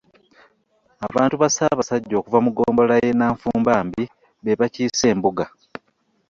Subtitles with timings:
[1.07, 4.03] Abantu ba Ssaabasajja okuva mu ggombolola ya Nanfumbambi
[4.43, 5.45] be bakiise embuga.